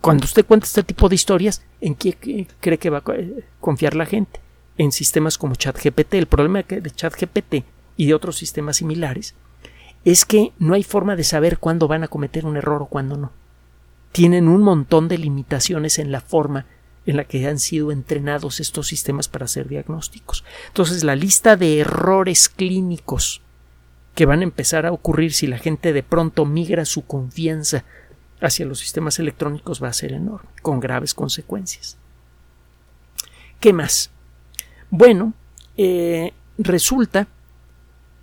[0.00, 3.14] Cuando usted cuenta este tipo de historias, ¿en qué cree que va a
[3.60, 4.40] confiar la gente?
[4.78, 6.14] En sistemas como ChatGPT.
[6.14, 7.66] El problema de ChatGPT
[7.98, 9.34] y de otros sistemas similares
[10.06, 13.18] es que no hay forma de saber cuándo van a cometer un error o cuándo
[13.18, 13.30] no.
[14.18, 16.66] Tienen un montón de limitaciones en la forma
[17.06, 20.44] en la que han sido entrenados estos sistemas para hacer diagnósticos.
[20.66, 23.42] Entonces, la lista de errores clínicos
[24.16, 27.84] que van a empezar a ocurrir si la gente de pronto migra su confianza
[28.40, 31.96] hacia los sistemas electrónicos va a ser enorme, con graves consecuencias.
[33.60, 34.10] ¿Qué más?
[34.90, 35.32] Bueno,
[35.76, 37.28] eh, resulta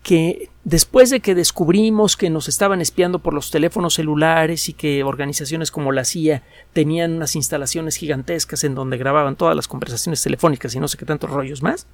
[0.06, 5.04] que después de que descubrimos que nos estaban espiando por los teléfonos celulares y que
[5.04, 6.44] organizaciones como la CIA
[6.74, 11.06] tenían unas instalaciones gigantescas en donde grababan todas las conversaciones telefónicas y no sé qué
[11.06, 11.88] tantos rollos más,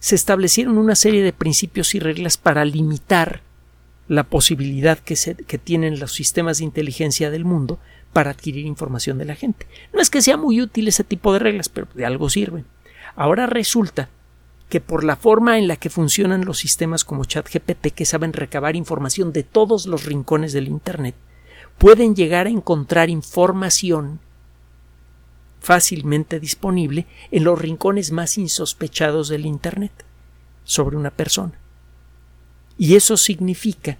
[0.00, 3.42] se establecieron una serie de principios y reglas para limitar
[4.08, 7.78] la posibilidad que, se, que tienen los sistemas de inteligencia del mundo
[8.12, 9.68] para adquirir información de la gente.
[9.92, 12.64] No es que sea muy útil ese tipo de reglas, pero de algo sirven.
[13.14, 14.08] Ahora resulta
[14.70, 18.76] que por la forma en la que funcionan los sistemas como ChatGPT que saben recabar
[18.76, 21.16] información de todos los rincones del Internet,
[21.76, 24.20] pueden llegar a encontrar información
[25.60, 29.92] fácilmente disponible en los rincones más insospechados del Internet
[30.62, 31.58] sobre una persona.
[32.78, 33.98] Y eso significa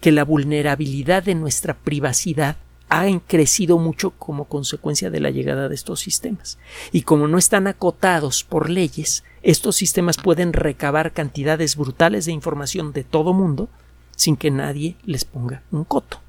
[0.00, 2.56] que la vulnerabilidad de nuestra privacidad
[2.88, 6.58] ha crecido mucho como consecuencia de la llegada de estos sistemas.
[6.92, 12.92] Y como no están acotados por leyes, estos sistemas pueden recabar cantidades brutales de información
[12.92, 13.68] de todo mundo
[14.14, 16.20] sin que nadie les ponga un coto.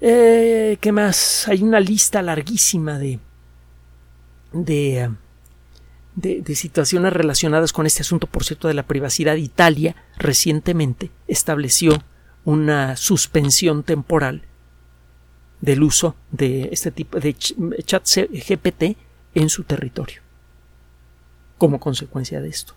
[0.00, 1.48] Eh, ¿Qué más?
[1.48, 3.18] Hay una lista larguísima de,
[4.52, 5.10] de,
[6.14, 9.34] de, situaciones relacionadas con este asunto, por cierto, de la privacidad.
[9.36, 12.00] Italia recientemente estableció
[12.44, 14.42] una suspensión temporal
[15.60, 18.96] del uso de este tipo de chat GPT
[19.34, 20.22] en su territorio
[21.58, 22.74] como consecuencia de esto.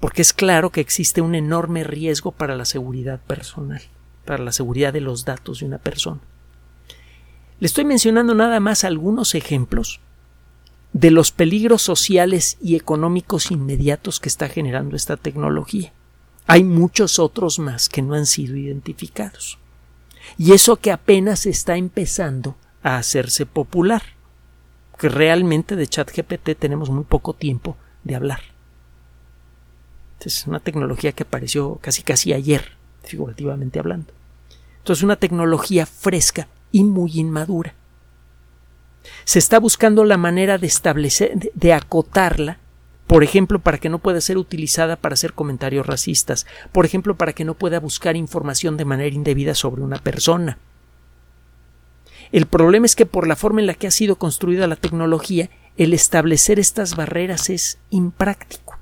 [0.00, 3.82] Porque es claro que existe un enorme riesgo para la seguridad personal,
[4.24, 6.20] para la seguridad de los datos de una persona.
[7.58, 10.00] Le estoy mencionando nada más algunos ejemplos
[10.92, 15.92] de los peligros sociales y económicos inmediatos que está generando esta tecnología.
[16.46, 19.58] Hay muchos otros más que no han sido identificados.
[20.36, 24.02] Y eso que apenas está empezando a hacerse popular.
[24.98, 28.40] Que realmente de ChatGPT tenemos muy poco tiempo de hablar.
[30.20, 32.72] Es una tecnología que apareció casi casi ayer,
[33.04, 34.12] figurativamente hablando.
[34.78, 37.74] Entonces, una tecnología fresca y muy inmadura.
[39.24, 42.58] Se está buscando la manera de establecer, de acotarla
[43.08, 47.32] por ejemplo, para que no pueda ser utilizada para hacer comentarios racistas, por ejemplo, para
[47.32, 50.58] que no pueda buscar información de manera indebida sobre una persona.
[52.32, 55.48] El problema es que por la forma en la que ha sido construida la tecnología,
[55.78, 58.76] el establecer estas barreras es impráctico.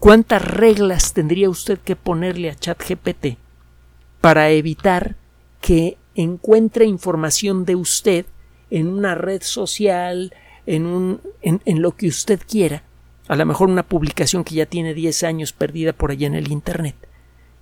[0.00, 3.38] ¿Cuántas reglas tendría usted que ponerle a ChatGPT
[4.20, 5.14] para evitar
[5.60, 8.26] que encuentre información de usted
[8.70, 10.34] en una red social,
[10.66, 12.82] en, un, en, en lo que usted quiera,
[13.28, 16.50] a lo mejor una publicación que ya tiene 10 años perdida por allá en el
[16.50, 16.96] Internet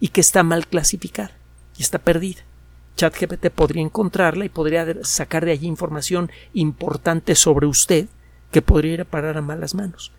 [0.01, 1.33] y que está mal clasificada
[1.77, 2.43] y está perdida.
[2.97, 8.07] ChatGPT podría encontrarla y podría sacar de allí información importante sobre usted
[8.51, 10.12] que podría ir a parar a malas manos.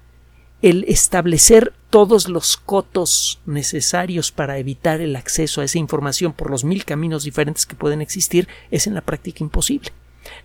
[0.62, 6.64] El establecer todos los cotos necesarios para evitar el acceso a esa información por los
[6.64, 9.92] mil caminos diferentes que pueden existir es en la práctica imposible.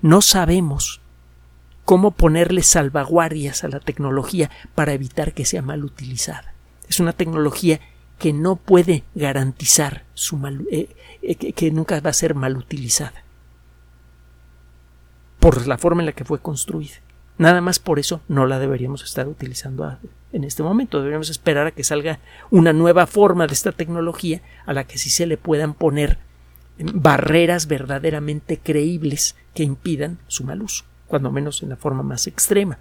[0.00, 1.01] No sabemos
[1.84, 6.54] cómo ponerle salvaguardias a la tecnología para evitar que sea mal utilizada.
[6.88, 7.80] Es una tecnología
[8.18, 10.88] que no puede garantizar su mal, eh,
[11.22, 13.24] eh, que, nunca va a ser mal utilizada
[15.40, 16.94] por la forma en la que fue construida.
[17.38, 19.98] Nada más por eso no la deberíamos estar utilizando
[20.32, 20.98] en este momento.
[20.98, 22.20] Deberíamos esperar a que salga
[22.50, 26.18] una nueva forma de esta tecnología a la que sí se le puedan poner
[26.78, 32.78] barreras verdaderamente creíbles que impidan su mal uso cuando menos en la forma más extrema.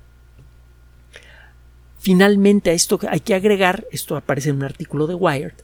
[1.99, 5.55] Finalmente a esto hay que agregar, esto aparece en un artículo de Wired,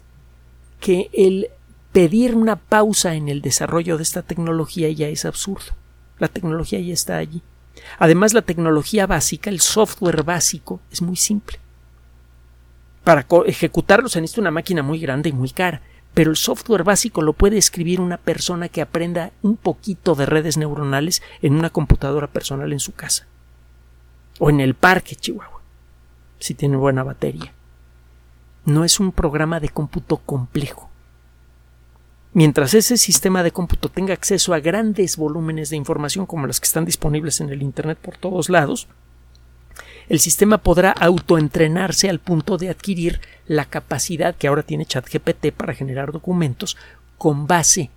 [0.81, 1.47] que el
[1.93, 5.71] pedir una pausa en el desarrollo de esta tecnología ya es absurdo.
[6.19, 7.41] La tecnología ya está allí.
[7.99, 11.59] Además, la tecnología básica, el software básico, es muy simple.
[13.05, 15.81] Para ejecutarlo se necesita una máquina muy grande y muy cara
[16.17, 20.57] pero el software básico lo puede escribir una persona que aprenda un poquito de redes
[20.57, 23.27] neuronales en una computadora personal en su casa
[24.39, 25.61] o en el parque Chihuahua,
[26.39, 27.53] si tiene buena batería.
[28.65, 30.89] No es un programa de cómputo complejo.
[32.33, 36.65] Mientras ese sistema de cómputo tenga acceso a grandes volúmenes de información como las que
[36.65, 38.87] están disponibles en el Internet por todos lados,
[40.09, 45.73] el sistema podrá autoentrenarse al punto de adquirir la capacidad que ahora tiene ChatGPT para
[45.73, 46.77] generar documentos
[47.17, 47.89] con base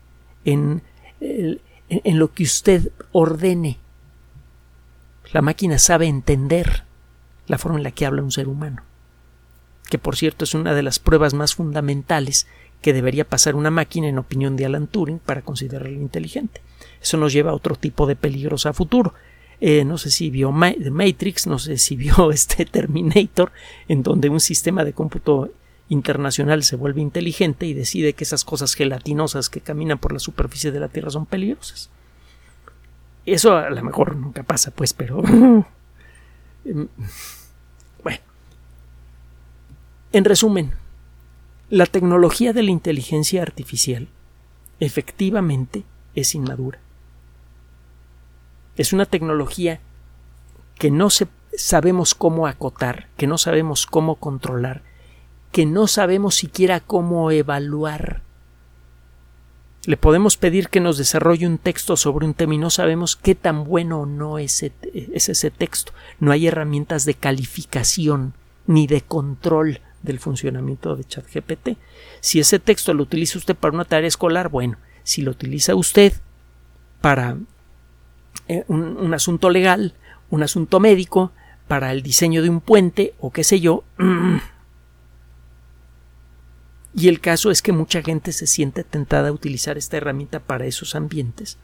[0.44, 0.82] en,
[2.04, 3.78] lo que usted ordene.
[5.32, 6.84] La máquina sabe entender
[7.46, 8.82] la forma en la que habla un ser humano,
[9.88, 12.46] que por cierto es una de las pruebas más fundamentales
[12.82, 16.62] que debería pasar una máquina en opinión de Alan Turing para considerarla inteligente.
[17.00, 19.14] Eso nos lleva a otro tipo de peligros a futuro.
[19.60, 23.52] Eh, no sé si vio Matrix, no sé si vio este Terminator,
[23.88, 25.50] en donde un sistema de cómputo
[25.90, 30.70] internacional se vuelve inteligente y decide que esas cosas gelatinosas que caminan por la superficie
[30.70, 31.90] de la Tierra son peligrosas.
[33.26, 35.22] Eso a lo mejor nunca pasa, pues, pero...
[36.62, 36.88] Em,
[38.02, 38.20] bueno.
[40.12, 40.72] En resumen,
[41.70, 44.08] la tecnología de la inteligencia artificial
[44.78, 45.84] efectivamente
[46.14, 46.78] es inmadura.
[48.76, 49.80] Es una tecnología
[50.78, 51.08] que no
[51.56, 54.82] sabemos cómo acotar, que no sabemos cómo controlar,
[55.52, 58.22] que no sabemos siquiera cómo evaluar.
[59.86, 63.34] Le podemos pedir que nos desarrolle un texto sobre un tema y no sabemos qué
[63.34, 64.62] tan bueno o no es
[64.92, 65.92] ese, texto.
[66.18, 68.34] No hay herramientas de calificación
[68.66, 71.70] ni de control del funcionamiento de ChatGPT.
[72.20, 76.12] Si ese texto lo utiliza usted para una tarea escolar, bueno, si lo utiliza usted
[77.00, 77.38] para
[78.52, 79.94] eh, un asunto legal,
[80.30, 81.32] un asunto médico,
[81.68, 83.84] para el diseño de un puente o qué sé yo,
[86.94, 90.66] Y el caso es que mucha gente se siente tentada a utilizar esta herramienta para
[90.66, 91.58] esos ambientes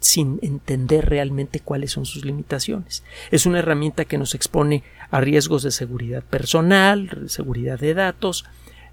[0.00, 3.02] sin entender realmente cuáles son sus limitaciones.
[3.30, 8.44] Es una herramienta que nos expone a riesgos de seguridad personal, seguridad de datos,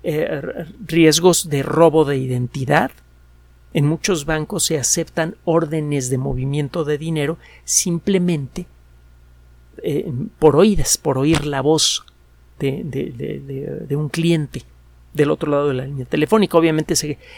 [0.04, 2.92] eh, riesgos de robo de identidad.
[3.74, 8.68] En muchos bancos se aceptan órdenes de movimiento de dinero simplemente
[9.82, 12.06] eh, por oídas, por oír la voz
[12.60, 14.64] de un cliente
[15.14, 16.58] del otro lado de la línea telefónica.
[16.58, 16.96] Obviamente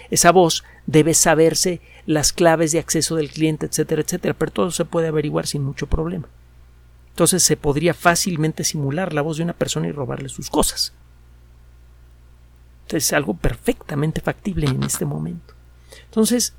[0.09, 4.85] esa voz debe saberse las claves de acceso del cliente, etcétera, etcétera, pero todo se
[4.85, 6.27] puede averiguar sin mucho problema.
[7.09, 10.93] Entonces se podría fácilmente simular la voz de una persona y robarle sus cosas.
[12.89, 15.54] es algo perfectamente factible en este momento.
[16.15, 16.53] Entonces,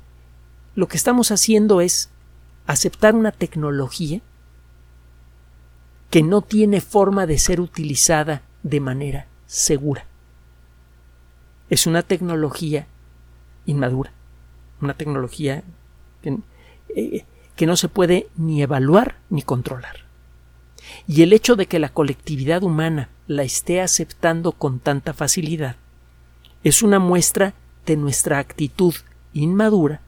[0.75, 2.09] lo que estamos haciendo es
[2.67, 4.21] aceptar una tecnología
[6.09, 10.05] que no tiene forma de ser utilizada de manera segura
[11.69, 12.87] es una tecnología
[13.65, 14.11] inmadura,
[14.81, 15.63] una tecnología
[16.23, 20.05] eh, que, no se puede ni evaluar ni controlar.
[21.07, 25.75] Y el hecho de que la colectividad humana la esté aceptando con tanta facilidad
[26.63, 27.53] es una muestra
[27.85, 28.93] de nuestra actitud
[29.41, 30.01] inmadura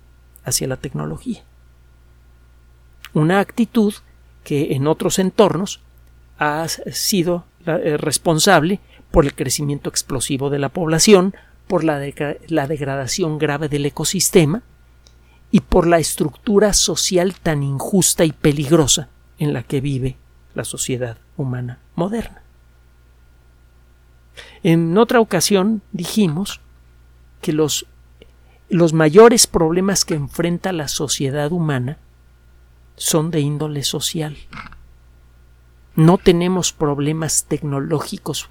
[0.44, 1.44] hacia la tecnología.
[3.14, 3.94] Una actitud
[4.44, 5.82] que en otros entornos
[6.38, 8.80] ha sido eh, responsable
[9.12, 11.34] por el crecimiento explosivo de la población,
[11.68, 12.02] por la,
[12.48, 14.64] la degradación grave del ecosistema
[15.52, 20.18] y por la estructura social tan injusta y peligrosa en la que vive
[20.54, 22.42] la sociedad humana moderna.
[24.64, 26.60] En otra ocasión dijimos
[27.42, 27.86] que los,
[28.70, 31.98] los mayores problemas que enfrenta la sociedad humana
[32.96, 34.38] son de índole social.
[35.96, 38.50] No tenemos problemas tecnológicos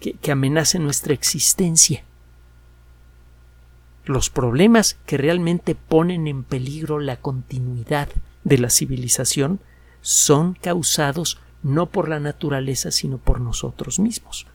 [0.00, 2.04] que, que amenacen nuestra existencia
[4.04, 8.08] los problemas que realmente ponen en peligro la continuidad
[8.44, 9.60] de la civilización
[10.00, 14.46] son causados no por la naturaleza sino por nosotros mismos.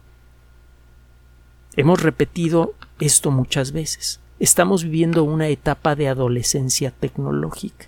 [1.75, 4.19] Hemos repetido esto muchas veces.
[4.39, 7.87] Estamos viviendo una etapa de adolescencia tecnológica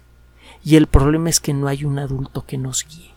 [0.63, 3.11] y el problema es que no hay un adulto que nos guíe.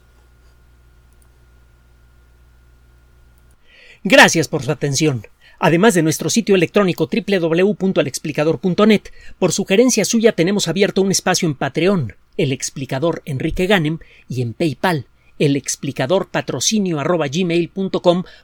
[4.04, 5.22] Gracias por su atención
[5.62, 9.02] además de nuestro sitio electrónico www.alexplicador.net.
[9.38, 14.54] Por sugerencia suya tenemos abierto un espacio en Patreon, el explicador Enrique Ganem, y en
[14.54, 15.06] PayPal,
[15.38, 16.98] el explicador patrocinio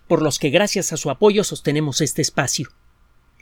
[0.07, 2.69] por los que gracias a su apoyo sostenemos este espacio.